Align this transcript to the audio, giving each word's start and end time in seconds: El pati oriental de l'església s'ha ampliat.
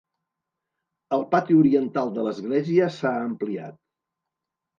El 1.17 1.25
pati 1.35 1.57
oriental 1.63 2.09
de 2.15 2.25
l'església 2.29 2.89
s'ha 2.97 3.13
ampliat. 3.27 3.79